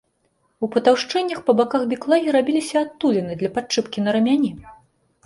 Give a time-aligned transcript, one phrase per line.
[0.67, 4.51] У патаўшчэннях па баках біклагі рабіліся адтуліны для падчэпкі на рамяні.